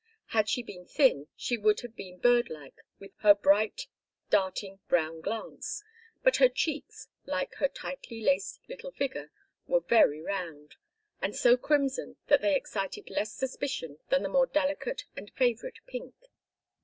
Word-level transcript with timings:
Had 0.29 0.49
she 0.49 0.63
been 0.63 0.87
thin 0.87 1.27
she 1.35 1.57
would 1.59 1.81
have 1.81 1.95
been 1.95 2.17
bird 2.17 2.49
like 2.49 2.81
with 2.97 3.11
her 3.19 3.35
bright 3.35 3.85
darting 4.31 4.79
brown 4.87 5.21
glance, 5.21 5.83
but 6.23 6.37
her 6.37 6.49
cheeks, 6.49 7.07
like 7.27 7.53
her 7.57 7.67
tightly 7.67 8.19
laced 8.19 8.61
little 8.67 8.89
figure, 8.89 9.31
were 9.67 9.81
very 9.81 10.19
round, 10.19 10.73
and 11.21 11.35
so 11.35 11.55
crimson 11.55 12.15
that 12.29 12.41
they 12.41 12.55
excited 12.55 13.11
less 13.11 13.31
suspicion 13.31 13.99
than 14.09 14.23
the 14.23 14.27
more 14.29 14.47
delicate 14.47 15.05
and 15.15 15.29
favorite 15.35 15.77
pink. 15.85 16.15